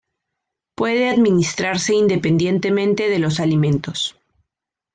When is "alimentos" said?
3.39-4.19